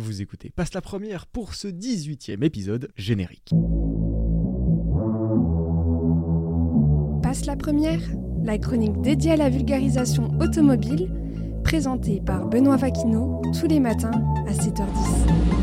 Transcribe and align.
Vous 0.00 0.22
écoutez 0.22 0.48
Passe 0.48 0.72
la 0.72 0.80
première 0.80 1.26
pour 1.26 1.54
ce 1.54 1.68
18e 1.68 2.42
épisode 2.42 2.88
générique. 2.96 3.50
Passe 7.22 7.44
la 7.44 7.54
première, 7.54 8.00
la 8.42 8.56
chronique 8.56 8.98
dédiée 9.02 9.32
à 9.32 9.36
la 9.36 9.50
vulgarisation 9.50 10.30
automobile, 10.40 11.12
présentée 11.64 12.22
par 12.24 12.48
Benoît 12.48 12.78
Vaquineau 12.78 13.42
tous 13.60 13.66
les 13.66 13.78
matins 13.78 14.24
à 14.48 14.52
7h10. 14.52 15.59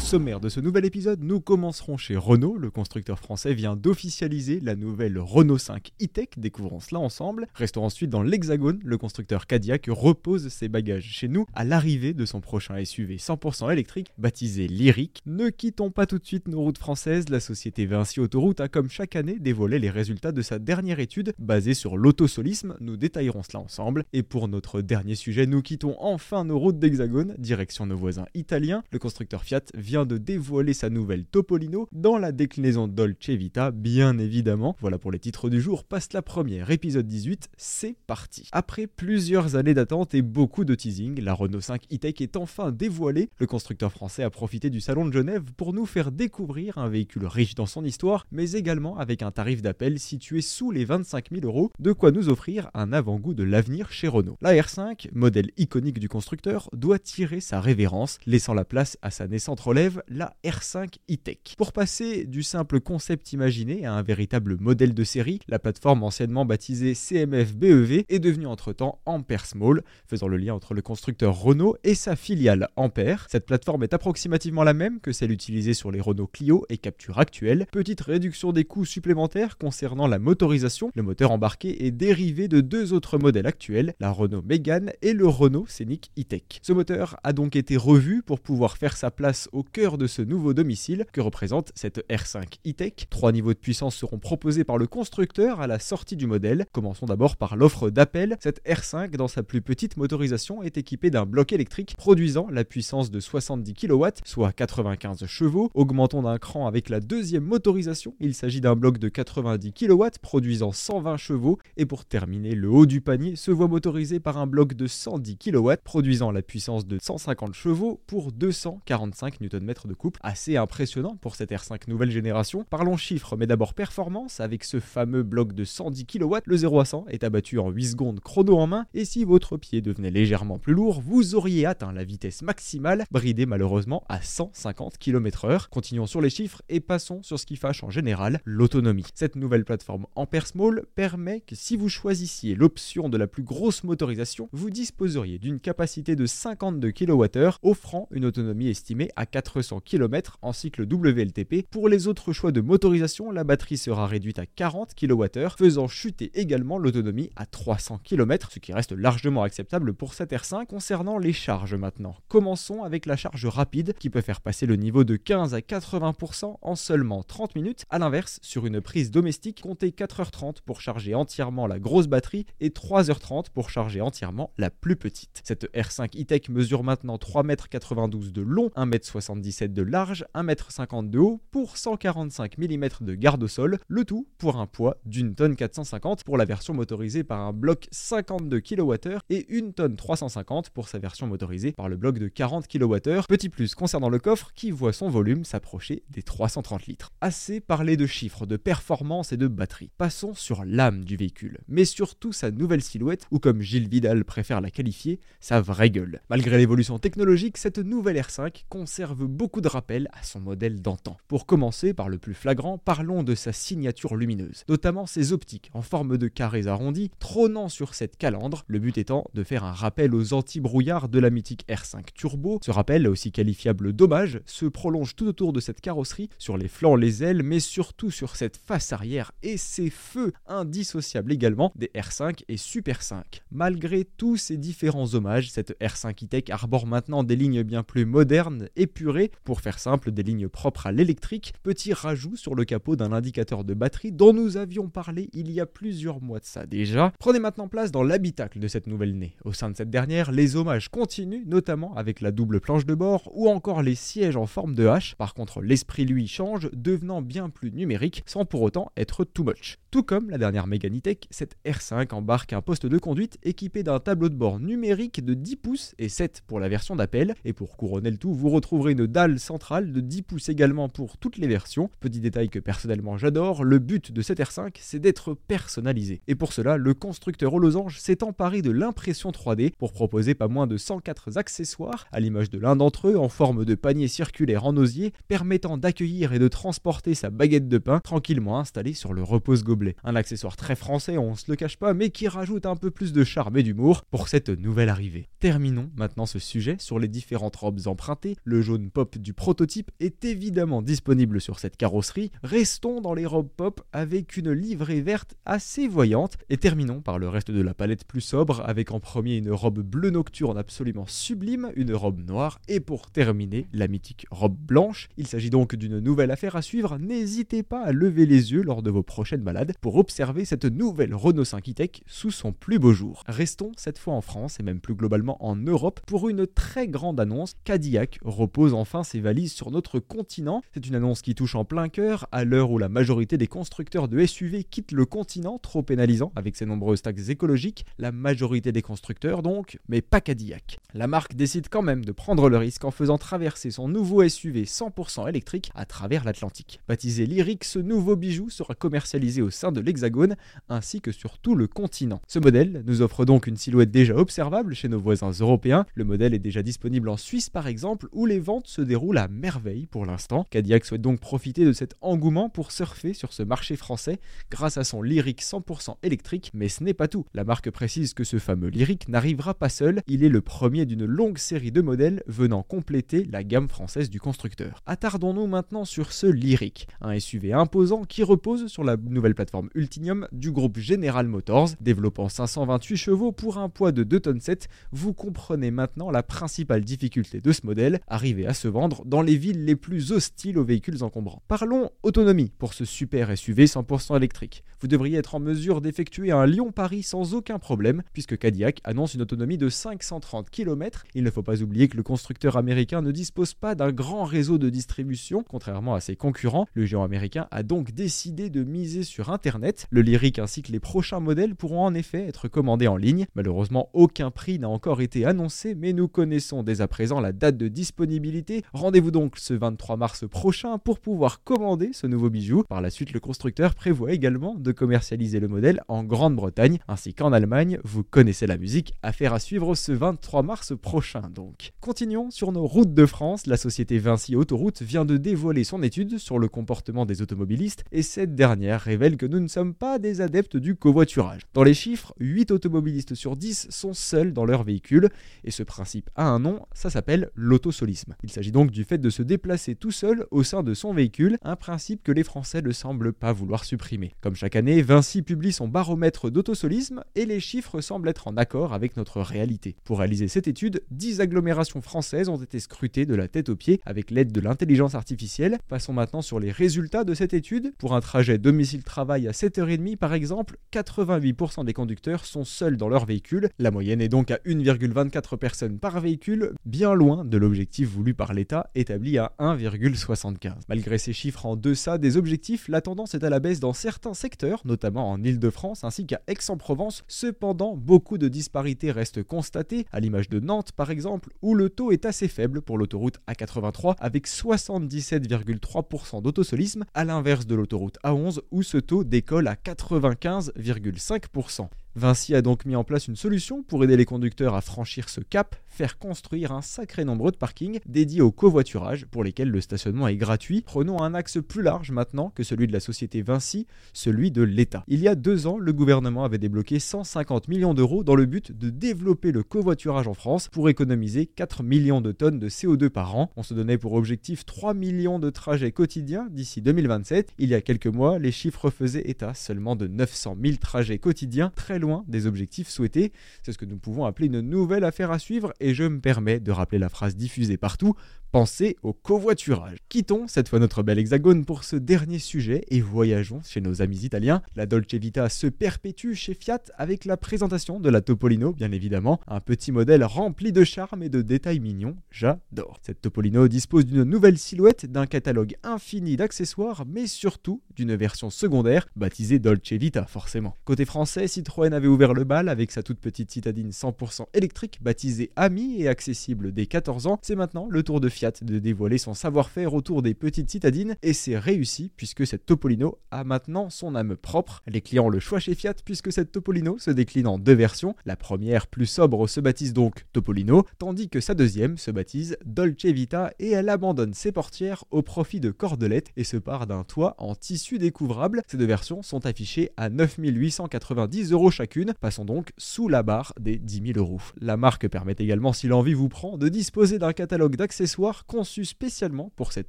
Sommaire 0.00 0.40
de 0.40 0.48
ce 0.48 0.60
nouvel 0.60 0.84
épisode, 0.84 1.22
nous 1.22 1.40
commencerons 1.40 1.96
chez 1.96 2.16
Renault. 2.16 2.56
Le 2.56 2.70
constructeur 2.70 3.18
français 3.18 3.54
vient 3.54 3.76
d'officialiser 3.76 4.58
la 4.60 4.74
nouvelle 4.74 5.18
Renault 5.18 5.58
5 5.58 5.90
e-tech. 6.02 6.28
Découvrons 6.36 6.80
cela 6.80 7.00
ensemble. 7.00 7.46
Restons 7.54 7.84
ensuite 7.84 8.10
dans 8.10 8.22
l'Hexagone. 8.22 8.80
Le 8.82 8.98
constructeur 8.98 9.46
Cadillac 9.46 9.86
repose 9.88 10.48
ses 10.48 10.68
bagages 10.68 11.04
chez 11.04 11.28
nous 11.28 11.46
à 11.54 11.64
l'arrivée 11.64 12.14
de 12.14 12.24
son 12.24 12.40
prochain 12.40 12.82
SUV 12.84 13.16
100% 13.16 13.70
électrique 13.72 14.08
baptisé 14.18 14.68
Lyric. 14.68 15.22
Ne 15.26 15.50
quittons 15.50 15.90
pas 15.90 16.06
tout 16.06 16.18
de 16.18 16.26
suite 16.26 16.48
nos 16.48 16.60
routes 16.60 16.78
françaises. 16.78 17.28
La 17.28 17.40
société 17.40 17.84
Vinci 17.86 18.20
Autoroute 18.20 18.60
a 18.60 18.68
comme 18.68 18.88
chaque 18.88 19.16
année 19.16 19.38
dévoilé 19.38 19.78
les 19.78 19.90
résultats 19.90 20.32
de 20.32 20.42
sa 20.42 20.58
dernière 20.58 21.00
étude 21.00 21.34
basée 21.38 21.74
sur 21.74 21.96
l'autosolisme. 21.96 22.76
Nous 22.80 22.96
détaillerons 22.96 23.42
cela 23.42 23.60
ensemble. 23.60 24.04
Et 24.12 24.22
pour 24.22 24.48
notre 24.48 24.80
dernier 24.80 25.14
sujet, 25.14 25.46
nous 25.46 25.62
quittons 25.62 25.96
enfin 26.00 26.44
nos 26.44 26.58
routes 26.58 26.78
d'Hexagone, 26.78 27.34
direction 27.38 27.86
nos 27.86 27.96
voisins 27.96 28.26
italiens. 28.34 28.82
Le 28.92 28.98
constructeur 28.98 29.44
Fiat 29.44 29.60
vient 29.74 29.89
de 29.90 30.18
dévoiler 30.18 30.72
sa 30.72 30.88
nouvelle 30.88 31.24
Topolino 31.24 31.88
dans 31.90 32.16
la 32.16 32.30
déclinaison 32.30 32.86
Dolce 32.86 33.30
Vita, 33.30 33.72
bien 33.72 34.18
évidemment. 34.18 34.76
Voilà 34.80 34.98
pour 34.98 35.10
les 35.10 35.18
titres 35.18 35.50
du 35.50 35.60
jour, 35.60 35.82
passe 35.82 36.12
la 36.12 36.22
première, 36.22 36.70
épisode 36.70 37.08
18, 37.08 37.48
c'est 37.56 37.96
parti. 38.06 38.48
Après 38.52 38.86
plusieurs 38.86 39.56
années 39.56 39.74
d'attente 39.74 40.14
et 40.14 40.22
beaucoup 40.22 40.64
de 40.64 40.76
teasing, 40.76 41.20
la 41.20 41.34
Renault 41.34 41.60
5 41.60 41.86
e-tech 41.92 42.20
est 42.20 42.36
enfin 42.36 42.70
dévoilée. 42.70 43.30
Le 43.38 43.46
constructeur 43.46 43.90
français 43.90 44.22
a 44.22 44.30
profité 44.30 44.70
du 44.70 44.80
salon 44.80 45.06
de 45.06 45.12
Genève 45.12 45.42
pour 45.56 45.72
nous 45.72 45.86
faire 45.86 46.12
découvrir 46.12 46.78
un 46.78 46.88
véhicule 46.88 47.26
riche 47.26 47.56
dans 47.56 47.66
son 47.66 47.84
histoire, 47.84 48.26
mais 48.30 48.52
également 48.52 48.96
avec 48.96 49.22
un 49.22 49.32
tarif 49.32 49.60
d'appel 49.60 49.98
situé 49.98 50.40
sous 50.40 50.70
les 50.70 50.84
25 50.84 51.30
000 51.32 51.44
euros, 51.44 51.72
de 51.80 51.92
quoi 51.92 52.12
nous 52.12 52.28
offrir 52.28 52.70
un 52.74 52.92
avant-goût 52.92 53.34
de 53.34 53.42
l'avenir 53.42 53.90
chez 53.90 54.06
Renault. 54.06 54.36
La 54.40 54.52
R5, 54.52 55.08
modèle 55.12 55.50
iconique 55.56 55.98
du 55.98 56.08
constructeur, 56.08 56.70
doit 56.72 57.00
tirer 57.00 57.40
sa 57.40 57.60
révérence, 57.60 58.18
laissant 58.24 58.54
la 58.54 58.64
place 58.64 58.96
à 59.02 59.10
sa 59.10 59.26
naissante 59.26 59.58
relève, 59.70 60.02
la 60.08 60.34
R5 60.44 60.96
e-tech. 61.08 61.54
Pour 61.56 61.72
passer 61.72 62.24
du 62.24 62.42
simple 62.42 62.80
concept 62.80 63.32
imaginé 63.32 63.86
à 63.86 63.94
un 63.94 64.02
véritable 64.02 64.56
modèle 64.58 64.94
de 64.94 65.04
série, 65.04 65.38
la 65.46 65.60
plateforme 65.60 66.02
anciennement 66.02 66.44
baptisée 66.44 66.94
CMF 66.94 67.54
BEV 67.54 68.04
est 68.08 68.18
devenue 68.18 68.48
entre-temps 68.48 69.00
Ampere 69.06 69.46
Small, 69.46 69.84
faisant 70.08 70.26
le 70.26 70.38
lien 70.38 70.54
entre 70.54 70.74
le 70.74 70.82
constructeur 70.82 71.40
Renault 71.40 71.76
et 71.84 71.94
sa 71.94 72.16
filiale 72.16 72.68
Ampere. 72.74 73.26
Cette 73.28 73.46
plateforme 73.46 73.84
est 73.84 73.94
approximativement 73.94 74.64
la 74.64 74.74
même 74.74 74.98
que 74.98 75.12
celle 75.12 75.30
utilisée 75.30 75.74
sur 75.74 75.92
les 75.92 76.00
Renault 76.00 76.26
Clio 76.26 76.66
et 76.68 76.76
Capture 76.76 77.20
actuels. 77.20 77.68
Petite 77.70 78.00
réduction 78.00 78.50
des 78.50 78.64
coûts 78.64 78.84
supplémentaires 78.84 79.56
concernant 79.56 80.08
la 80.08 80.18
motorisation, 80.18 80.90
le 80.96 81.04
moteur 81.04 81.30
embarqué 81.30 81.86
est 81.86 81.92
dérivé 81.92 82.48
de 82.48 82.60
deux 82.60 82.92
autres 82.92 83.18
modèles 83.18 83.46
actuels, 83.46 83.94
la 84.00 84.10
Renault 84.10 84.42
Mégane 84.42 84.90
et 85.00 85.12
le 85.12 85.28
Renault 85.28 85.66
Scénic 85.68 86.10
e-tech. 86.18 86.58
Ce 86.60 86.72
moteur 86.72 87.20
a 87.22 87.32
donc 87.32 87.54
été 87.54 87.76
revu 87.76 88.24
pour 88.24 88.40
pouvoir 88.40 88.76
faire 88.76 88.96
sa 88.96 89.12
place 89.12 89.48
au 89.52 89.59
cœur 89.62 89.98
de 89.98 90.06
ce 90.06 90.22
nouveau 90.22 90.54
domicile 90.54 91.06
que 91.12 91.20
représente 91.20 91.72
cette 91.74 92.06
R5 92.08 92.44
e-tech. 92.66 93.06
Trois 93.10 93.32
niveaux 93.32 93.52
de 93.52 93.58
puissance 93.58 93.96
seront 93.96 94.18
proposés 94.18 94.64
par 94.64 94.78
le 94.78 94.86
constructeur 94.86 95.60
à 95.60 95.66
la 95.66 95.78
sortie 95.78 96.16
du 96.16 96.26
modèle. 96.26 96.66
Commençons 96.72 97.06
d'abord 97.06 97.36
par 97.36 97.56
l'offre 97.56 97.90
d'appel. 97.90 98.36
Cette 98.40 98.64
R5, 98.64 99.16
dans 99.16 99.28
sa 99.28 99.42
plus 99.42 99.62
petite 99.62 99.96
motorisation, 99.96 100.62
est 100.62 100.78
équipée 100.78 101.10
d'un 101.10 101.26
bloc 101.26 101.52
électrique 101.52 101.94
produisant 101.96 102.48
la 102.50 102.64
puissance 102.64 103.10
de 103.10 103.20
70 103.20 103.74
kW, 103.74 104.06
soit 104.24 104.52
95 104.52 105.26
chevaux. 105.26 105.70
Augmentons 105.74 106.22
d'un 106.22 106.38
cran 106.38 106.66
avec 106.66 106.88
la 106.88 107.00
deuxième 107.00 107.44
motorisation. 107.44 108.14
Il 108.20 108.34
s'agit 108.34 108.60
d'un 108.60 108.76
bloc 108.76 108.98
de 108.98 109.08
90 109.08 109.72
kW 109.72 110.04
produisant 110.22 110.72
120 110.72 111.16
chevaux. 111.16 111.58
Et 111.76 111.86
pour 111.86 112.04
terminer, 112.04 112.54
le 112.54 112.68
haut 112.68 112.86
du 112.86 113.00
panier 113.00 113.36
se 113.36 113.50
voit 113.50 113.68
motorisé 113.68 114.20
par 114.20 114.38
un 114.38 114.46
bloc 114.46 114.74
de 114.74 114.86
110 114.86 115.36
kW 115.36 115.72
produisant 115.84 116.30
la 116.30 116.42
puissance 116.42 116.86
de 116.86 116.98
150 117.00 117.54
chevaux 117.54 118.00
pour 118.06 118.32
245 118.32 119.40
Nm 119.40 119.49
de 119.58 119.94
couple. 119.94 120.20
Assez 120.22 120.56
impressionnant 120.56 121.16
pour 121.16 121.36
cette 121.36 121.50
R5 121.50 121.88
nouvelle 121.88 122.10
génération. 122.10 122.64
Parlons 122.68 122.96
chiffres, 122.96 123.36
mais 123.36 123.46
d'abord 123.46 123.74
performance. 123.74 124.40
Avec 124.40 124.64
ce 124.64 124.80
fameux 124.80 125.22
bloc 125.22 125.52
de 125.52 125.64
110 125.64 126.06
kW, 126.06 126.36
le 126.44 126.56
0 126.56 126.80
à 126.80 126.84
100 126.84 127.06
est 127.08 127.24
abattu 127.24 127.58
en 127.58 127.70
8 127.70 127.84
secondes 127.84 128.20
chrono 128.20 128.58
en 128.58 128.66
main. 128.66 128.86
Et 128.94 129.04
si 129.04 129.24
votre 129.24 129.56
pied 129.56 129.80
devenait 129.80 130.10
légèrement 130.10 130.58
plus 130.58 130.74
lourd, 130.74 131.00
vous 131.00 131.34
auriez 131.34 131.66
atteint 131.66 131.92
la 131.92 132.04
vitesse 132.04 132.42
maximale, 132.42 133.04
bridée 133.10 133.46
malheureusement 133.46 134.04
à 134.08 134.20
150 134.20 134.98
km/h. 134.98 135.68
Continuons 135.70 136.06
sur 136.06 136.20
les 136.20 136.30
chiffres 136.30 136.62
et 136.68 136.80
passons 136.80 137.22
sur 137.22 137.38
ce 137.38 137.46
qui 137.46 137.56
fâche 137.56 137.82
en 137.82 137.90
général, 137.90 138.40
l'autonomie. 138.44 139.06
Cette 139.14 139.36
nouvelle 139.36 139.64
plateforme 139.64 140.06
Ampere 140.14 140.46
Small 140.46 140.84
permet 140.94 141.40
que 141.40 141.54
si 141.54 141.76
vous 141.76 141.88
choisissiez 141.88 142.54
l'option 142.54 143.08
de 143.08 143.16
la 143.16 143.26
plus 143.26 143.42
grosse 143.42 143.84
motorisation, 143.84 144.48
vous 144.52 144.70
disposeriez 144.70 145.38
d'une 145.38 145.60
capacité 145.60 146.16
de 146.16 146.26
52 146.26 146.90
kWh, 146.92 147.50
offrant 147.62 148.08
une 148.10 148.24
autonomie 148.24 148.68
estimée 148.68 149.10
à 149.16 149.26
400 149.40 149.80
km 149.80 150.38
en 150.42 150.52
cycle 150.52 150.82
WLTP. 150.82 151.66
Pour 151.70 151.88
les 151.88 152.08
autres 152.08 152.32
choix 152.34 152.52
de 152.52 152.60
motorisation, 152.60 153.30
la 153.30 153.42
batterie 153.42 153.78
sera 153.78 154.06
réduite 154.06 154.38
à 154.38 154.44
40 154.44 154.94
kWh, 154.94 155.56
faisant 155.56 155.88
chuter 155.88 156.30
également 156.34 156.78
l'autonomie 156.78 157.30
à 157.36 157.46
300 157.46 158.00
km, 158.04 158.50
ce 158.52 158.58
qui 158.58 158.74
reste 158.74 158.92
largement 158.92 159.42
acceptable 159.42 159.94
pour 159.94 160.12
cette 160.12 160.32
R5. 160.32 160.66
Concernant 160.66 161.16
les 161.16 161.32
charges 161.32 161.74
maintenant, 161.74 162.16
commençons 162.28 162.82
avec 162.82 163.06
la 163.06 163.16
charge 163.16 163.46
rapide 163.46 163.94
qui 163.98 164.10
peut 164.10 164.20
faire 164.20 164.42
passer 164.42 164.66
le 164.66 164.76
niveau 164.76 165.04
de 165.04 165.16
15 165.16 165.54
à 165.54 165.60
80% 165.60 166.56
en 166.60 166.76
seulement 166.76 167.22
30 167.22 167.54
minutes. 167.54 167.86
A 167.88 167.98
l'inverse, 167.98 168.40
sur 168.42 168.66
une 168.66 168.82
prise 168.82 169.10
domestique, 169.10 169.62
comptez 169.62 169.90
4h30 169.90 170.56
pour 170.66 170.82
charger 170.82 171.14
entièrement 171.14 171.66
la 171.66 171.78
grosse 171.78 172.08
batterie 172.08 172.44
et 172.60 172.68
3h30 172.68 173.46
pour 173.54 173.70
charger 173.70 174.02
entièrement 174.02 174.52
la 174.58 174.68
plus 174.68 174.96
petite. 174.96 175.40
Cette 175.44 175.64
R5 175.72 176.20
e-tech 176.20 176.50
mesure 176.50 176.84
maintenant 176.84 177.16
3,92 177.16 178.26
m 178.26 178.32
de 178.32 178.42
long, 178.42 178.70
1,77 178.76 179.29
m 179.29 179.29
de 179.36 179.82
large, 179.82 180.24
1,50 180.34 180.98
m 180.98 181.10
de 181.10 181.18
haut 181.18 181.40
pour 181.50 181.76
145 181.76 182.58
mm 182.58 182.88
de 183.00 183.14
garde 183.14 183.42
au 183.42 183.48
sol, 183.48 183.78
le 183.88 184.04
tout 184.04 184.26
pour 184.38 184.56
un 184.56 184.66
poids 184.66 184.96
d'une 185.04 185.34
tonne 185.34 185.56
450 185.56 186.24
pour 186.24 186.36
la 186.36 186.44
version 186.44 186.74
motorisée 186.74 187.24
par 187.24 187.40
un 187.40 187.52
bloc 187.52 187.88
52 187.90 188.60
kWh 188.60 189.18
et 189.30 189.46
une 189.54 189.72
tonne 189.72 189.96
350 189.96 190.70
pour 190.70 190.88
sa 190.88 190.98
version 190.98 191.26
motorisée 191.26 191.72
par 191.72 191.88
le 191.88 191.96
bloc 191.96 192.18
de 192.18 192.28
40 192.28 192.66
kWh. 192.68 193.26
Petit 193.28 193.48
plus 193.48 193.74
concernant 193.74 194.08
le 194.08 194.18
coffre 194.18 194.52
qui 194.54 194.70
voit 194.70 194.92
son 194.92 195.08
volume 195.08 195.44
s'approcher 195.44 196.02
des 196.10 196.22
330 196.22 196.86
litres. 196.86 197.12
Assez 197.20 197.60
parlé 197.60 197.96
de 197.96 198.06
chiffres, 198.06 198.46
de 198.46 198.56
performance 198.56 199.32
et 199.32 199.36
de 199.36 199.46
batterie. 199.46 199.90
Passons 199.98 200.34
sur 200.34 200.64
l'âme 200.64 201.04
du 201.04 201.16
véhicule, 201.16 201.58
mais 201.68 201.84
surtout 201.84 202.32
sa 202.32 202.50
nouvelle 202.50 202.82
silhouette 202.82 203.26
ou 203.30 203.38
comme 203.38 203.60
Gilles 203.60 203.88
Vidal 203.88 204.24
préfère 204.24 204.60
la 204.60 204.70
qualifier, 204.70 205.20
sa 205.40 205.60
vraie 205.60 205.90
gueule. 205.90 206.22
Malgré 206.30 206.58
l'évolution 206.58 206.98
technologique, 206.98 207.58
cette 207.58 207.78
nouvelle 207.78 208.16
R5 208.16 208.64
conserve 208.68 209.19
beaucoup 209.26 209.60
de 209.60 209.68
rappels 209.68 210.08
à 210.12 210.22
son 210.22 210.40
modèle 210.40 210.80
d'antan. 210.82 211.16
Pour 211.28 211.46
commencer 211.46 211.94
par 211.94 212.08
le 212.08 212.18
plus 212.18 212.34
flagrant, 212.34 212.78
parlons 212.78 213.22
de 213.22 213.34
sa 213.34 213.52
signature 213.52 214.16
lumineuse, 214.16 214.64
notamment 214.68 215.06
ses 215.06 215.32
optiques 215.32 215.70
en 215.74 215.82
forme 215.82 216.18
de 216.18 216.28
carrés 216.28 216.66
arrondis 216.66 217.10
trônant 217.18 217.68
sur 217.68 217.94
cette 217.94 218.16
calandre, 218.16 218.64
le 218.66 218.78
but 218.78 218.98
étant 218.98 219.24
de 219.34 219.44
faire 219.44 219.64
un 219.64 219.72
rappel 219.72 220.14
aux 220.14 220.32
anti-brouillards 220.32 221.08
de 221.08 221.18
la 221.18 221.30
mythique 221.30 221.64
R5 221.68 222.12
Turbo. 222.14 222.58
Ce 222.64 222.70
rappel, 222.70 223.06
aussi 223.08 223.32
qualifiable 223.32 223.92
d'hommage, 223.92 224.40
se 224.46 224.66
prolonge 224.66 225.16
tout 225.16 225.26
autour 225.26 225.52
de 225.52 225.60
cette 225.60 225.80
carrosserie, 225.80 226.30
sur 226.38 226.56
les 226.56 226.68
flancs, 226.68 226.96
les 226.96 227.22
ailes, 227.22 227.42
mais 227.42 227.60
surtout 227.60 228.10
sur 228.10 228.36
cette 228.36 228.56
face 228.56 228.92
arrière 228.92 229.32
et 229.42 229.56
ses 229.56 229.90
feux 229.90 230.32
indissociables 230.46 231.32
également 231.32 231.72
des 231.76 231.90
R5 231.94 232.42
et 232.48 232.56
Super 232.56 233.02
5. 233.02 233.42
Malgré 233.50 234.04
tous 234.04 234.36
ces 234.36 234.56
différents 234.56 235.14
hommages, 235.14 235.50
cette 235.50 235.78
R5 235.80 236.24
e-tech 236.24 236.44
arbore 236.50 236.86
maintenant 236.86 237.22
des 237.22 237.36
lignes 237.36 237.62
bien 237.62 237.82
plus 237.82 238.04
modernes, 238.04 238.68
épurées, 238.76 239.09
pour 239.44 239.60
faire 239.60 239.78
simple, 239.78 240.10
des 240.10 240.22
lignes 240.22 240.48
propres 240.48 240.86
à 240.86 240.92
l'électrique. 240.92 241.54
Petit 241.62 241.92
rajout 241.92 242.36
sur 242.36 242.54
le 242.54 242.64
capot 242.64 242.96
d'un 242.96 243.12
indicateur 243.12 243.64
de 243.64 243.74
batterie 243.74 244.12
dont 244.12 244.32
nous 244.32 244.56
avions 244.56 244.88
parlé 244.88 245.28
il 245.32 245.50
y 245.50 245.60
a 245.60 245.66
plusieurs 245.66 246.20
mois 246.20 246.38
de 246.38 246.44
ça 246.44 246.66
déjà. 246.66 247.12
Prenez 247.18 247.38
maintenant 247.38 247.68
place 247.68 247.90
dans 247.90 248.02
l'habitacle 248.02 248.58
de 248.58 248.68
cette 248.68 248.86
nouvelle 248.86 249.16
née. 249.16 249.36
Au 249.44 249.52
sein 249.52 249.70
de 249.70 249.76
cette 249.76 249.90
dernière, 249.90 250.32
les 250.32 250.56
hommages 250.56 250.88
continuent, 250.88 251.44
notamment 251.46 251.94
avec 251.94 252.20
la 252.20 252.30
double 252.30 252.60
planche 252.60 252.86
de 252.86 252.94
bord 252.94 253.30
ou 253.34 253.48
encore 253.48 253.82
les 253.82 253.94
sièges 253.94 254.36
en 254.36 254.46
forme 254.46 254.74
de 254.74 254.86
hache. 254.86 255.14
Par 255.16 255.34
contre, 255.34 255.60
l'esprit 255.60 256.04
lui 256.04 256.26
change, 256.26 256.70
devenant 256.72 257.22
bien 257.22 257.50
plus 257.50 257.72
numérique 257.72 258.22
sans 258.26 258.44
pour 258.44 258.62
autant 258.62 258.92
être 258.96 259.24
too 259.24 259.44
much. 259.44 259.78
Tout 259.90 260.04
comme 260.04 260.30
la 260.30 260.38
dernière 260.38 260.68
Mégane 260.68 260.98
e-tech, 260.98 261.16
cette 261.30 261.56
R5 261.66 262.14
embarque 262.14 262.52
un 262.52 262.62
poste 262.62 262.86
de 262.86 262.96
conduite 262.96 263.38
équipé 263.42 263.82
d'un 263.82 263.98
tableau 263.98 264.28
de 264.28 264.36
bord 264.36 264.60
numérique 264.60 265.24
de 265.24 265.34
10 265.34 265.56
pouces 265.56 265.94
et 265.98 266.08
7 266.08 266.44
pour 266.46 266.60
la 266.60 266.68
version 266.68 266.94
d'appel. 266.94 267.34
Et 267.44 267.52
pour 267.52 267.76
couronner 267.76 268.12
le 268.12 268.16
tout, 268.16 268.32
vous 268.32 268.50
retrouverez 268.50 268.92
une 268.92 269.08
dalle 269.08 269.40
centrale 269.40 269.90
de 269.90 270.00
10 270.00 270.22
pouces 270.22 270.48
également 270.48 270.88
pour 270.88 271.18
toutes 271.18 271.38
les 271.38 271.48
versions. 271.48 271.90
Petit 271.98 272.20
détail 272.20 272.50
que 272.50 272.60
personnellement 272.60 273.18
j'adore, 273.18 273.64
le 273.64 273.80
but 273.80 274.12
de 274.12 274.22
cet 274.22 274.38
R5 274.38 274.74
c'est 274.78 275.00
d'être 275.00 275.34
personnalisé. 275.34 276.22
Et 276.28 276.36
pour 276.36 276.52
cela, 276.52 276.76
le 276.76 276.94
constructeur 276.94 277.52
aux 277.54 277.58
losanges 277.58 277.98
s'est 277.98 278.22
emparé 278.22 278.62
de 278.62 278.70
l'impression 278.70 279.32
3D 279.32 279.72
pour 279.76 279.92
proposer 279.92 280.36
pas 280.36 280.46
moins 280.46 280.68
de 280.68 280.76
104 280.76 281.36
accessoires, 281.36 282.06
à 282.12 282.20
l'image 282.20 282.50
de 282.50 282.60
l'un 282.60 282.76
d'entre 282.76 283.08
eux 283.08 283.16
en 283.16 283.28
forme 283.28 283.64
de 283.64 283.74
panier 283.74 284.06
circulaire 284.06 284.66
en 284.66 284.76
osier, 284.76 285.12
permettant 285.26 285.78
d'accueillir 285.78 286.32
et 286.32 286.38
de 286.38 286.46
transporter 286.46 287.16
sa 287.16 287.30
baguette 287.30 287.66
de 287.66 287.78
pain 287.78 287.98
tranquillement 287.98 288.60
installée 288.60 288.94
sur 288.94 289.12
le 289.12 289.24
repose-gobelet. 289.24 289.79
Un 290.04 290.16
accessoire 290.16 290.56
très 290.56 290.76
français, 290.76 291.18
on 291.18 291.34
se 291.34 291.50
le 291.50 291.56
cache 291.56 291.76
pas, 291.76 291.94
mais 291.94 292.10
qui 292.10 292.28
rajoute 292.28 292.66
un 292.66 292.76
peu 292.76 292.90
plus 292.90 293.12
de 293.12 293.24
charme 293.24 293.56
et 293.56 293.62
d'humour 293.62 294.04
pour 294.04 294.28
cette 294.28 294.48
nouvelle 294.48 294.88
arrivée. 294.88 295.28
Terminons 295.38 295.90
maintenant 295.96 296.26
ce 296.26 296.38
sujet 296.38 296.76
sur 296.78 296.98
les 296.98 297.08
différentes 297.08 297.56
robes 297.56 297.86
empruntées. 297.86 298.36
Le 298.44 298.62
jaune 298.62 298.90
pop 298.90 299.18
du 299.18 299.32
prototype 299.32 299.90
est 300.00 300.24
évidemment 300.24 300.82
disponible 300.82 301.40
sur 301.40 301.58
cette 301.58 301.76
carrosserie. 301.76 302.30
Restons 302.42 303.00
dans 303.00 303.14
les 303.14 303.26
robes 303.26 303.50
pop 303.56 303.80
avec 303.92 304.36
une 304.36 304.52
livrée 304.52 305.00
verte 305.00 305.34
assez 305.46 305.88
voyante 305.88 306.36
et 306.48 306.56
terminons 306.56 307.00
par 307.00 307.18
le 307.18 307.28
reste 307.28 307.50
de 307.50 307.60
la 307.60 307.74
palette 307.74 308.04
plus 308.04 308.20
sobre 308.20 308.62
avec 308.66 308.90
en 308.92 309.00
premier 309.00 309.36
une 309.36 309.50
robe 309.50 309.80
bleu 309.80 310.10
nocturne 310.10 310.58
absolument 310.58 311.06
sublime, 311.06 311.72
une 311.76 311.94
robe 311.94 312.26
noire 312.26 312.60
et 312.68 312.80
pour 312.80 313.10
terminer 313.10 313.66
la 313.72 313.88
mythique 313.88 314.26
robe 314.30 314.56
blanche. 314.56 315.08
Il 315.16 315.26
s'agit 315.26 315.50
donc 315.50 315.74
d'une 315.74 315.98
nouvelle 315.98 316.30
affaire 316.30 316.56
à 316.56 316.62
suivre. 316.62 316.98
N'hésitez 316.98 317.62
pas 317.62 317.82
à 317.82 317.92
lever 317.92 318.26
les 318.26 318.52
yeux 318.52 318.62
lors 318.62 318.82
de 318.82 318.90
vos 318.90 319.02
prochaines 319.02 319.42
balades 319.42 319.69
pour 319.78 319.96
observer 319.96 320.44
cette 320.44 320.64
nouvelle 320.64 321.14
Renault 321.14 321.44
5 321.44 321.68
e-Tech 321.68 321.90
sous 322.06 322.30
son 322.30 322.52
plus 322.52 322.78
beau 322.78 322.92
jour. 322.92 323.22
Restons 323.26 323.72
cette 323.76 323.98
fois 323.98 324.14
en 324.14 324.20
France 324.20 324.58
et 324.60 324.62
même 324.62 324.80
plus 324.80 324.94
globalement 324.94 325.36
en 325.44 325.56
Europe 325.56 326.00
pour 326.06 326.28
une 326.28 326.46
très 326.46 326.88
grande 326.88 327.20
annonce. 327.20 327.54
Cadillac 327.64 328.18
repose 328.22 328.74
enfin 328.74 329.02
ses 329.02 329.20
valises 329.20 329.52
sur 329.52 329.70
notre 329.70 329.98
continent. 329.98 330.62
C'est 330.74 330.86
une 330.86 330.94
annonce 330.94 331.22
qui 331.22 331.34
touche 331.34 331.54
en 331.54 331.64
plein 331.64 331.88
cœur 331.88 332.26
à 332.32 332.44
l'heure 332.44 332.70
où 332.70 332.78
la 332.78 332.88
majorité 332.88 333.36
des 333.36 333.46
constructeurs 333.46 334.08
de 334.08 334.24
SUV 334.24 334.64
quittent 334.64 334.92
le 334.92 335.06
continent, 335.06 335.58
trop 335.58 335.82
pénalisant 335.82 336.32
avec 336.36 336.56
ses 336.56 336.66
nombreuses 336.66 337.02
taxes 337.02 337.28
écologiques. 337.28 337.84
La 337.98 338.12
majorité 338.12 338.72
des 338.72 338.82
constructeurs 338.82 339.42
donc, 339.42 339.78
mais 339.88 340.02
pas 340.02 340.20
Cadillac. 340.20 340.78
La 340.94 341.06
marque 341.06 341.34
décide 341.34 341.68
quand 341.68 341.82
même 341.82 342.04
de 342.04 342.12
prendre 342.12 342.48
le 342.48 342.56
risque 342.56 342.84
en 342.84 342.90
faisant 342.90 343.18
traverser 343.18 343.70
son 343.70 343.88
nouveau 343.88 344.28
SUV 344.28 344.64
100% 344.64 345.28
électrique 345.28 345.70
à 345.74 345.84
travers 345.84 346.24
l'Atlantique. 346.24 346.80
Baptisé 346.88 347.26
Lyric, 347.26 347.64
ce 347.64 347.78
nouveau 347.78 348.16
bijou 348.16 348.50
sera 348.50 348.74
commercialisé 348.74 349.42
au 349.42 349.50
de 349.70 349.80
l'Hexagone 349.80 350.36
ainsi 350.70 351.02
que 351.02 351.12
sur 351.12 351.38
tout 351.38 351.54
le 351.54 351.66
continent. 351.66 352.22
Ce 352.26 352.38
modèle 352.38 352.82
nous 352.86 353.02
offre 353.02 353.26
donc 353.26 353.46
une 353.46 353.56
silhouette 353.56 353.90
déjà 353.90 354.16
observable 354.16 354.74
chez 354.74 354.88
nos 354.88 354.98
voisins 354.98 355.30
européens. 355.30 355.84
Le 355.94 356.04
modèle 356.04 356.32
est 356.32 356.38
déjà 356.38 356.62
disponible 356.62 357.10
en 357.10 357.18
Suisse 357.18 357.50
par 357.50 357.66
exemple 357.66 358.08
où 358.12 358.24
les 358.24 358.38
ventes 358.38 358.66
se 358.66 358.80
déroulent 358.80 359.18
à 359.18 359.28
merveille 359.28 359.86
pour 359.86 360.06
l'instant. 360.06 360.46
Cadillac 360.50 360.86
souhaite 360.86 361.02
donc 361.02 361.20
profiter 361.20 361.66
de 361.66 361.72
cet 361.72 361.94
engouement 362.00 362.48
pour 362.48 362.72
surfer 362.72 363.12
sur 363.12 363.34
ce 363.34 363.42
marché 363.42 363.76
français 363.76 364.18
grâce 364.50 364.78
à 364.78 364.84
son 364.84 365.02
Lyric 365.02 365.42
100% 365.42 365.96
électrique, 366.02 366.50
mais 366.54 366.68
ce 366.68 366.82
n'est 366.82 366.94
pas 366.94 367.08
tout. 367.08 367.26
La 367.34 367.44
marque 367.44 367.70
précise 367.70 368.14
que 368.14 368.24
ce 368.24 368.38
fameux 368.38 368.68
Lyric 368.68 369.08
n'arrivera 369.08 369.52
pas 369.52 369.68
seul, 369.68 370.00
il 370.06 370.24
est 370.24 370.30
le 370.30 370.40
premier 370.40 370.86
d'une 370.86 371.04
longue 371.04 371.38
série 371.38 371.72
de 371.72 371.82
modèles 371.82 372.22
venant 372.26 372.62
compléter 372.62 373.24
la 373.30 373.44
gamme 373.44 373.68
française 373.68 374.08
du 374.08 374.20
constructeur. 374.20 374.82
Attardons-nous 374.86 375.46
maintenant 375.46 375.84
sur 375.84 376.12
ce 376.12 376.26
Lyric, 376.26 376.88
un 377.00 377.18
SUV 377.18 377.52
imposant 377.52 378.04
qui 378.04 378.22
repose 378.22 378.68
sur 378.68 378.84
la 378.84 378.96
nouvelle 378.96 379.34
plateforme 379.34 379.49
Ultinium 379.74 380.26
du 380.32 380.50
groupe 380.52 380.78
General 380.78 381.26
Motors, 381.26 381.70
développant 381.80 382.28
528 382.28 382.96
chevaux 382.96 383.32
pour 383.32 383.58
un 383.58 383.68
poids 383.68 383.92
de 383.92 384.02
2 384.02 384.20
tonnes 384.20 384.40
7. 384.40 384.68
Vous 384.92 385.12
comprenez 385.12 385.70
maintenant 385.70 386.10
la 386.10 386.22
principale 386.22 386.82
difficulté 386.82 387.40
de 387.40 387.52
ce 387.52 387.66
modèle, 387.66 388.00
arriver 388.06 388.46
à 388.46 388.54
se 388.54 388.68
vendre 388.68 389.04
dans 389.04 389.22
les 389.22 389.36
villes 389.36 389.64
les 389.64 389.76
plus 389.76 390.12
hostiles 390.12 390.58
aux 390.58 390.64
véhicules 390.64 391.02
encombrants. 391.02 391.42
Parlons 391.48 391.90
autonomie 392.02 392.52
pour 392.58 392.74
ce 392.74 392.84
super 392.84 393.36
SUV 393.36 393.66
100% 393.66 394.16
électrique. 394.16 394.64
Vous 394.80 394.88
devriez 394.88 395.18
être 395.18 395.34
en 395.34 395.40
mesure 395.40 395.80
d'effectuer 395.80 396.30
un 396.30 396.46
Lyon-Paris 396.46 397.02
sans 397.02 397.34
aucun 397.34 397.58
problème, 397.58 398.02
puisque 398.12 398.38
Cadillac 398.38 398.80
annonce 398.84 399.14
une 399.14 399.22
autonomie 399.22 399.58
de 399.58 399.68
530 399.68 400.50
km. 400.50 401.04
Il 401.14 401.24
ne 401.24 401.30
faut 401.30 401.42
pas 401.42 401.62
oublier 401.62 401.88
que 401.88 401.96
le 401.96 402.02
constructeur 402.02 402.56
américain 402.56 403.02
ne 403.02 403.10
dispose 403.10 403.54
pas 403.54 403.74
d'un 403.74 403.92
grand 403.92 404.24
réseau 404.24 404.58
de 404.58 404.70
distribution, 404.70 405.44
contrairement 405.46 405.94
à 405.94 406.00
ses 406.00 406.16
concurrents. 406.16 406.66
Le 406.74 406.86
géant 406.86 407.04
américain 407.04 407.48
a 407.50 407.62
donc 407.62 407.92
décidé 407.92 408.50
de 408.50 408.64
miser 408.64 409.02
sur 409.02 409.30
Internet. 409.40 409.86
Le 409.88 410.02
Lyric 410.02 410.38
ainsi 410.38 410.60
que 410.60 410.70
les 410.70 410.80
prochains 410.80 411.18
modèles 411.18 411.54
pourront 411.54 411.86
en 411.86 411.94
effet 411.94 412.26
être 412.28 412.46
commandés 412.46 412.88
en 412.88 412.98
ligne. 412.98 413.24
Malheureusement, 413.34 413.88
aucun 413.94 414.30
prix 414.30 414.58
n'a 414.58 414.68
encore 414.68 415.00
été 415.00 415.24
annoncé, 415.24 415.74
mais 415.74 415.94
nous 415.94 416.08
connaissons 416.08 416.62
dès 416.62 416.82
à 416.82 416.88
présent 416.88 417.20
la 417.20 417.32
date 417.32 417.56
de 417.56 417.68
disponibilité. 417.68 418.64
Rendez-vous 418.74 419.10
donc 419.10 419.38
ce 419.38 419.54
23 419.54 419.96
mars 419.96 420.28
prochain 420.28 420.76
pour 420.76 421.00
pouvoir 421.00 421.42
commander 421.42 421.94
ce 421.94 422.06
nouveau 422.06 422.28
bijou. 422.28 422.64
Par 422.68 422.82
la 422.82 422.90
suite, 422.90 423.14
le 423.14 423.20
constructeur 423.20 423.74
prévoit 423.74 424.12
également 424.12 424.56
de 424.56 424.72
commercialiser 424.72 425.40
le 425.40 425.48
modèle 425.48 425.80
en 425.88 426.04
Grande-Bretagne 426.04 426.78
ainsi 426.86 427.14
qu'en 427.14 427.32
Allemagne. 427.32 427.78
Vous 427.82 428.04
connaissez 428.04 428.46
la 428.46 428.58
musique, 428.58 428.92
affaire 429.02 429.32
à 429.32 429.38
suivre 429.38 429.74
ce 429.74 429.92
23 429.92 430.42
mars 430.42 430.74
prochain 430.76 431.22
donc. 431.34 431.72
Continuons 431.80 432.30
sur 432.30 432.52
nos 432.52 432.66
routes 432.66 432.92
de 432.92 433.06
France. 433.06 433.46
La 433.46 433.56
société 433.56 433.98
Vinci 433.98 434.36
Autoroute 434.36 434.82
vient 434.82 435.06
de 435.06 435.16
dévoiler 435.16 435.64
son 435.64 435.82
étude 435.82 436.18
sur 436.18 436.38
le 436.38 436.48
comportement 436.48 437.06
des 437.06 437.22
automobilistes 437.22 437.84
et 437.90 438.02
cette 438.02 438.34
dernière 438.34 438.82
révèle 438.82 439.16
que 439.16 439.29
nous 439.30 439.40
ne 439.40 439.46
sommes 439.46 439.74
pas 439.74 440.00
des 440.00 440.20
adeptes 440.20 440.56
du 440.56 440.74
covoiturage. 440.74 441.42
Dans 441.54 441.62
les 441.62 441.72
chiffres, 441.72 442.12
8 442.18 442.50
automobilistes 442.50 443.14
sur 443.14 443.36
10 443.36 443.68
sont 443.70 443.94
seuls 443.94 444.32
dans 444.32 444.44
leur 444.44 444.64
véhicule 444.64 445.08
et 445.44 445.52
ce 445.52 445.62
principe 445.62 446.10
a 446.16 446.24
un 446.24 446.40
nom, 446.40 446.66
ça 446.72 446.90
s'appelle 446.90 447.30
l'autosolisme. 447.36 448.16
Il 448.24 448.30
s'agit 448.30 448.50
donc 448.50 448.72
du 448.72 448.82
fait 448.82 448.98
de 448.98 449.08
se 449.08 449.22
déplacer 449.22 449.76
tout 449.76 449.92
seul 449.92 450.26
au 450.32 450.42
sein 450.42 450.64
de 450.64 450.74
son 450.74 450.92
véhicule, 450.92 451.38
un 451.42 451.54
principe 451.54 452.02
que 452.02 452.10
les 452.10 452.24
Français 452.24 452.60
ne 452.60 452.72
semblent 452.72 453.12
pas 453.12 453.32
vouloir 453.32 453.64
supprimer. 453.64 454.14
Comme 454.20 454.34
chaque 454.34 454.56
année, 454.56 454.82
Vinci 454.82 455.22
publie 455.22 455.52
son 455.52 455.68
baromètre 455.68 456.28
d'autosolisme 456.28 457.04
et 457.14 457.24
les 457.24 457.38
chiffres 457.38 457.80
semblent 457.80 458.08
être 458.08 458.26
en 458.26 458.36
accord 458.36 458.74
avec 458.74 458.96
notre 458.96 459.20
réalité. 459.20 459.76
Pour 459.84 460.00
réaliser 460.00 460.26
cette 460.26 460.48
étude, 460.48 460.82
10 460.90 461.20
agglomérations 461.20 461.82
françaises 461.82 462.28
ont 462.28 462.42
été 462.42 462.58
scrutées 462.58 463.06
de 463.06 463.14
la 463.14 463.28
tête 463.28 463.48
aux 463.48 463.56
pieds 463.56 463.80
avec 463.86 464.10
l'aide 464.10 464.32
de 464.32 464.40
l'intelligence 464.40 464.96
artificielle. 464.96 465.58
Passons 465.68 465.92
maintenant 465.92 466.22
sur 466.22 466.40
les 466.40 466.50
résultats 466.50 467.04
de 467.04 467.14
cette 467.14 467.32
étude. 467.32 467.72
Pour 467.78 467.94
un 467.94 468.00
trajet 468.00 468.38
domicile-travail 468.38 469.19
à 469.28 469.32
7h30 469.32 469.96
par 469.96 470.14
exemple, 470.14 470.56
88% 470.72 471.64
des 471.64 471.72
conducteurs 471.72 472.24
sont 472.24 472.44
seuls 472.44 472.76
dans 472.76 472.88
leur 472.88 473.06
véhicule. 473.06 473.48
La 473.58 473.70
moyenne 473.70 474.00
est 474.00 474.08
donc 474.08 474.30
à 474.30 474.36
1,24 474.46 475.36
personnes 475.36 475.78
par 475.78 476.00
véhicule, 476.00 476.52
bien 476.64 476.94
loin 476.94 477.24
de 477.24 477.36
l'objectif 477.36 477.88
voulu 477.88 478.14
par 478.14 478.32
l'État 478.32 478.70
établi 478.74 479.18
à 479.18 479.32
1,75. 479.38 480.52
Malgré 480.68 480.98
ces 480.98 481.12
chiffres 481.12 481.46
en 481.46 481.56
deçà 481.56 481.98
des 481.98 482.16
objectifs, 482.16 482.68
la 482.68 482.80
tendance 482.80 483.14
est 483.14 483.24
à 483.24 483.30
la 483.30 483.40
baisse 483.40 483.60
dans 483.60 483.72
certains 483.72 484.14
secteurs, 484.14 484.62
notamment 484.64 485.10
en 485.10 485.22
Ile-de-France 485.22 485.84
ainsi 485.84 486.06
qu'à 486.06 486.20
Aix-en-Provence. 486.26 487.04
Cependant, 487.08 487.76
beaucoup 487.76 488.18
de 488.18 488.28
disparités 488.28 488.90
restent 488.90 489.22
constatées, 489.22 489.86
à 489.92 490.00
l'image 490.00 490.28
de 490.28 490.40
Nantes 490.40 490.72
par 490.72 490.90
exemple, 490.90 491.30
où 491.42 491.54
le 491.54 491.70
taux 491.70 491.92
est 491.92 492.06
assez 492.06 492.28
faible 492.28 492.62
pour 492.62 492.78
l'autoroute 492.78 493.20
A83 493.28 493.96
avec 493.98 494.26
77,3% 494.26 496.22
d'autosolisme, 496.22 496.84
à 496.94 497.04
l'inverse 497.04 497.46
de 497.46 497.54
l'autoroute 497.54 497.98
A11 498.04 498.40
où 498.50 498.62
ce 498.62 498.78
taux 498.78 498.99
décolle 499.04 499.48
à 499.48 499.54
95,5%. 499.54 501.68
Vinci 501.96 502.36
a 502.36 502.42
donc 502.42 502.66
mis 502.66 502.76
en 502.76 502.84
place 502.84 503.08
une 503.08 503.16
solution 503.16 503.64
pour 503.64 503.82
aider 503.82 503.96
les 503.96 504.04
conducteurs 504.04 504.54
à 504.54 504.60
franchir 504.60 505.08
ce 505.08 505.20
cap, 505.20 505.56
faire 505.66 505.98
construire 505.98 506.52
un 506.52 506.62
sacré 506.62 507.04
nombre 507.04 507.32
de 507.32 507.36
parkings 507.36 507.80
dédiés 507.84 508.20
au 508.20 508.30
covoiturage 508.30 509.06
pour 509.06 509.24
lesquels 509.24 509.50
le 509.50 509.60
stationnement 509.60 510.06
est 510.06 510.16
gratuit. 510.16 510.62
Prenons 510.64 511.02
un 511.02 511.14
axe 511.14 511.38
plus 511.42 511.62
large 511.62 511.90
maintenant 511.90 512.30
que 512.30 512.44
celui 512.44 512.68
de 512.68 512.72
la 512.72 512.78
société 512.78 513.22
Vinci, 513.22 513.66
celui 513.92 514.30
de 514.30 514.42
l'État. 514.42 514.84
Il 514.86 515.00
y 515.00 515.08
a 515.08 515.16
deux 515.16 515.48
ans, 515.48 515.58
le 515.58 515.72
gouvernement 515.72 516.22
avait 516.22 516.38
débloqué 516.38 516.78
150 516.78 517.48
millions 517.48 517.74
d'euros 517.74 518.04
dans 518.04 518.14
le 518.14 518.26
but 518.26 518.56
de 518.56 518.70
développer 518.70 519.32
le 519.32 519.42
covoiturage 519.42 520.06
en 520.06 520.14
France 520.14 520.46
pour 520.46 520.68
économiser 520.68 521.26
4 521.26 521.64
millions 521.64 522.00
de 522.00 522.12
tonnes 522.12 522.38
de 522.38 522.48
CO2 522.48 522.88
par 522.88 523.16
an. 523.16 523.32
On 523.34 523.42
se 523.42 523.52
donnait 523.52 523.78
pour 523.78 523.94
objectif 523.94 524.46
3 524.46 524.74
millions 524.74 525.18
de 525.18 525.30
trajets 525.30 525.72
quotidiens 525.72 526.28
d'ici 526.30 526.62
2027. 526.62 527.34
Il 527.38 527.48
y 527.48 527.54
a 527.56 527.60
quelques 527.60 527.88
mois, 527.88 528.20
les 528.20 528.30
chiffres 528.30 528.70
faisaient 528.70 529.10
état 529.10 529.34
seulement 529.34 529.74
de 529.74 529.88
900 529.88 530.36
000 530.40 530.56
trajets 530.58 530.98
quotidiens, 530.98 531.50
très 531.56 531.79
loin 531.80 532.04
des 532.06 532.26
objectifs 532.26 532.68
souhaités. 532.68 533.12
C'est 533.42 533.52
ce 533.52 533.58
que 533.58 533.64
nous 533.64 533.78
pouvons 533.78 534.04
appeler 534.04 534.28
une 534.28 534.40
nouvelle 534.40 534.84
affaire 534.84 535.10
à 535.10 535.18
suivre 535.18 535.52
et 535.60 535.74
je 535.74 535.84
me 535.84 536.00
permets 536.00 536.40
de 536.40 536.52
rappeler 536.52 536.78
la 536.78 536.88
phrase 536.88 537.16
diffusée 537.16 537.56
partout 537.56 537.94
Pensez 538.32 538.76
au 538.84 538.92
covoiturage. 538.92 539.78
Quittons 539.88 540.28
cette 540.28 540.48
fois 540.48 540.60
notre 540.60 540.84
bel 540.84 541.00
hexagone 541.00 541.44
pour 541.44 541.64
ce 541.64 541.74
dernier 541.74 542.20
sujet 542.20 542.64
et 542.68 542.80
voyageons 542.80 543.40
chez 543.44 543.60
nos 543.60 543.82
amis 543.82 544.04
italiens. 544.04 544.40
La 544.54 544.66
Dolce 544.66 544.94
Vita 544.94 545.28
se 545.28 545.48
perpétue 545.48 546.12
chez 546.14 546.34
Fiat 546.34 546.60
avec 546.78 547.06
la 547.06 547.16
présentation 547.16 547.80
de 547.80 547.90
la 547.90 548.00
Topolino, 548.00 548.52
bien 548.52 548.70
évidemment, 548.70 549.18
un 549.26 549.40
petit 549.40 549.72
modèle 549.72 550.04
rempli 550.04 550.52
de 550.52 550.62
charme 550.62 551.02
et 551.02 551.08
de 551.08 551.22
détails 551.22 551.58
mignons. 551.58 551.96
J'adore. 552.12 552.78
Cette 552.82 553.00
Topolino 553.00 553.48
dispose 553.48 553.84
d'une 553.84 554.04
nouvelle 554.04 554.38
silhouette, 554.38 554.86
d'un 554.86 555.06
catalogue 555.06 555.56
infini 555.64 556.16
d'accessoires, 556.16 556.84
mais 556.86 557.08
surtout 557.08 557.62
d'une 557.74 557.96
version 557.96 558.30
secondaire 558.30 558.86
baptisée 558.94 559.40
Dolce 559.40 559.72
Vita, 559.72 560.04
forcément. 560.06 560.56
Côté 560.64 560.84
français, 560.84 561.26
Citroën 561.26 561.69
Avait 561.72 561.86
ouvert 561.86 562.14
le 562.14 562.24
bal 562.24 562.48
avec 562.48 562.72
sa 562.72 562.82
toute 562.82 562.98
petite 562.98 563.30
citadine 563.30 563.70
100% 563.70 564.26
électrique 564.34 564.78
baptisée 564.82 565.30
Ami 565.36 565.80
et 565.80 565.88
accessible 565.88 566.52
dès 566.52 566.66
14 566.66 567.06
ans. 567.06 567.18
C'est 567.22 567.36
maintenant 567.36 567.68
le 567.70 567.82
tour 567.82 568.00
de 568.00 568.08
Fiat 568.08 568.32
de 568.42 568.58
dévoiler 568.58 568.98
son 568.98 569.14
savoir-faire 569.14 569.72
autour 569.74 570.02
des 570.02 570.14
petites 570.14 570.50
citadines 570.50 570.96
et 571.02 571.12
c'est 571.12 571.38
réussi 571.38 571.92
puisque 571.96 572.26
cette 572.26 572.44
Topolino 572.44 572.98
a 573.10 573.24
maintenant 573.24 573.70
son 573.70 573.94
âme 573.94 574.16
propre. 574.16 574.62
Les 574.66 574.80
clients 574.80 575.08
le 575.08 575.20
choix 575.20 575.38
chez 575.38 575.54
Fiat 575.54 575.74
puisque 575.84 576.12
cette 576.12 576.32
Topolino 576.32 576.78
se 576.78 576.90
décline 576.90 577.28
en 577.28 577.38
deux 577.38 577.54
versions. 577.54 577.94
La 578.04 578.16
première, 578.16 578.66
plus 578.66 578.86
sobre, 578.86 579.28
se 579.28 579.40
baptise 579.40 579.72
donc 579.72 580.06
Topolino, 580.12 580.64
tandis 580.78 581.08
que 581.08 581.20
sa 581.20 581.34
deuxième 581.34 581.78
se 581.78 581.90
baptise 581.90 582.36
Dolce 582.44 582.86
Vita 582.86 583.32
et 583.38 583.50
elle 583.50 583.68
abandonne 583.68 584.14
ses 584.14 584.32
portières 584.32 584.84
au 584.90 585.02
profit 585.02 585.40
de 585.40 585.50
cordelettes 585.50 586.10
et 586.16 586.24
se 586.24 586.36
part 586.36 586.66
d'un 586.66 586.84
toit 586.84 587.14
en 587.18 587.34
tissu 587.34 587.78
découvrable. 587.78 588.42
Ces 588.48 588.56
deux 588.56 588.66
versions 588.66 589.02
sont 589.02 589.24
affichées 589.24 589.70
à 589.76 589.88
9890 589.88 591.32
euros 591.32 591.50
chacune, 591.60 591.92
passons 592.00 592.24
donc 592.24 592.52
sous 592.56 592.88
la 592.88 593.02
barre 593.02 593.34
des 593.38 593.58
10 593.58 593.92
000 593.92 593.98
euros. 593.98 594.22
La 594.40 594.56
marque 594.56 594.88
permet 594.88 595.14
également, 595.18 595.52
si 595.52 595.68
l'envie 595.68 595.92
vous 595.92 596.08
prend, 596.08 596.38
de 596.38 596.48
disposer 596.48 596.98
d'un 596.98 597.12
catalogue 597.12 597.56
d'accessoires 597.56 598.24
conçus 598.24 598.64
spécialement 598.64 599.30
pour 599.36 599.52
cette 599.52 599.68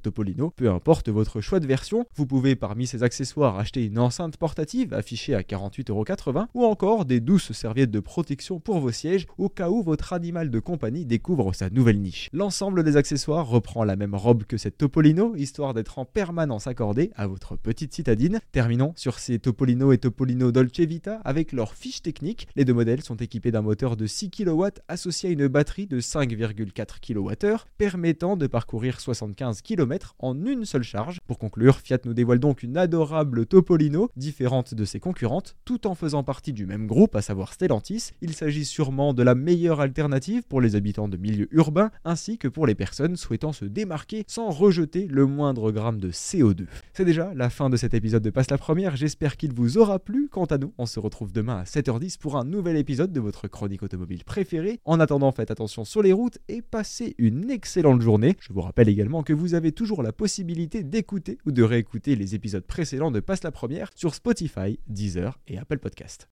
Topolino. 0.00 0.54
Peu 0.56 0.70
importe 0.70 1.10
votre 1.10 1.42
choix 1.42 1.60
de 1.60 1.66
version, 1.66 2.06
vous 2.14 2.24
pouvez 2.24 2.56
parmi 2.56 2.86
ces 2.86 3.02
accessoires 3.02 3.58
acheter 3.58 3.84
une 3.84 3.98
enceinte 3.98 4.38
portative 4.38 4.94
affichée 4.94 5.34
à 5.34 5.42
48,80€ 5.42 6.46
ou 6.54 6.64
encore 6.64 7.04
des 7.04 7.20
douces 7.20 7.52
serviettes 7.52 7.90
de 7.90 8.00
protection 8.00 8.58
pour 8.58 8.80
vos 8.80 8.90
sièges 8.90 9.26
au 9.36 9.50
cas 9.50 9.68
où 9.68 9.82
votre 9.82 10.14
animal 10.14 10.48
de 10.48 10.60
compagnie 10.60 11.04
découvre 11.04 11.52
sa 11.52 11.68
nouvelle 11.68 12.00
niche. 12.00 12.30
L'ensemble 12.32 12.84
des 12.84 12.96
accessoires 12.96 13.46
reprend 13.46 13.84
la 13.84 13.96
même 13.96 14.14
robe 14.14 14.44
que 14.44 14.56
cette 14.56 14.78
Topolino, 14.78 15.36
histoire 15.36 15.74
d'être 15.74 15.98
en 15.98 16.06
permanence 16.06 16.66
accordé 16.66 17.10
à 17.16 17.26
votre 17.26 17.56
petite 17.56 17.92
citadine. 17.92 18.40
Terminons 18.50 18.94
sur 18.96 19.18
ces 19.18 19.38
Topolino 19.38 19.92
et 19.92 19.98
Topolino 19.98 20.52
Dolce 20.52 20.80
Vita 20.80 21.20
avec 21.26 21.52
leur 21.52 21.74
fiche 21.82 22.00
technique. 22.00 22.46
Les 22.54 22.64
deux 22.64 22.74
modèles 22.74 23.02
sont 23.02 23.16
équipés 23.16 23.50
d'un 23.50 23.60
moteur 23.60 23.96
de 23.96 24.06
6 24.06 24.30
kW 24.30 24.66
associé 24.86 25.30
à 25.30 25.32
une 25.32 25.48
batterie 25.48 25.88
de 25.88 26.00
5,4 26.00 27.00
kWh 27.00 27.64
permettant 27.76 28.36
de 28.36 28.46
parcourir 28.46 29.00
75 29.00 29.62
km 29.62 30.14
en 30.20 30.46
une 30.46 30.64
seule 30.64 30.84
charge. 30.84 31.18
Pour 31.26 31.40
conclure, 31.40 31.80
Fiat 31.80 31.98
nous 32.04 32.14
dévoile 32.14 32.38
donc 32.38 32.62
une 32.62 32.76
adorable 32.76 33.46
Topolino 33.46 34.10
différente 34.14 34.74
de 34.74 34.84
ses 34.84 35.00
concurrentes 35.00 35.56
tout 35.64 35.88
en 35.88 35.96
faisant 35.96 36.22
partie 36.22 36.52
du 36.52 36.66
même 36.66 36.86
groupe, 36.86 37.16
à 37.16 37.22
savoir 37.22 37.52
Stellantis. 37.52 38.12
Il 38.20 38.34
s'agit 38.34 38.64
sûrement 38.64 39.12
de 39.12 39.24
la 39.24 39.34
meilleure 39.34 39.80
alternative 39.80 40.44
pour 40.44 40.60
les 40.60 40.76
habitants 40.76 41.08
de 41.08 41.16
milieux 41.16 41.48
urbains 41.50 41.90
ainsi 42.04 42.38
que 42.38 42.46
pour 42.46 42.68
les 42.68 42.76
personnes 42.76 43.16
souhaitant 43.16 43.52
se 43.52 43.64
démarquer 43.64 44.22
sans 44.28 44.50
rejeter 44.50 45.08
le 45.08 45.26
moindre 45.26 45.72
gramme 45.72 45.98
de 45.98 46.12
CO2. 46.12 46.66
C'est 46.92 47.04
déjà 47.04 47.32
la 47.34 47.50
fin 47.50 47.70
de 47.70 47.76
cet 47.76 47.92
épisode 47.92 48.22
de 48.22 48.30
Passe 48.30 48.52
la 48.52 48.58
Première, 48.58 48.94
j'espère 48.94 49.36
qu'il 49.36 49.52
vous 49.52 49.78
aura 49.78 49.98
plu. 49.98 50.28
Quant 50.30 50.44
à 50.44 50.58
nous, 50.58 50.72
on 50.78 50.86
se 50.86 51.00
retrouve 51.00 51.32
demain 51.32 51.58
à 51.58 51.64
7h10 51.72 52.18
pour 52.18 52.36
un 52.36 52.44
nouvel 52.44 52.76
épisode 52.76 53.12
de 53.12 53.20
votre 53.20 53.48
chronique 53.48 53.82
automobile 53.82 54.24
préférée. 54.24 54.78
En 54.84 55.00
attendant, 55.00 55.32
faites 55.32 55.50
attention 55.50 55.86
sur 55.86 56.02
les 56.02 56.12
routes 56.12 56.38
et 56.48 56.60
passez 56.60 57.14
une 57.16 57.50
excellente 57.50 58.02
journée. 58.02 58.36
Je 58.40 58.52
vous 58.52 58.60
rappelle 58.60 58.90
également 58.90 59.22
que 59.22 59.32
vous 59.32 59.54
avez 59.54 59.72
toujours 59.72 60.02
la 60.02 60.12
possibilité 60.12 60.82
d'écouter 60.82 61.38
ou 61.46 61.50
de 61.50 61.62
réécouter 61.62 62.14
les 62.14 62.34
épisodes 62.34 62.66
précédents 62.66 63.10
de 63.10 63.20
Passe 63.20 63.42
la 63.42 63.52
Première 63.52 63.88
sur 63.94 64.14
Spotify, 64.14 64.78
Deezer 64.86 65.38
et 65.46 65.56
Apple 65.56 65.78
Podcast. 65.78 66.28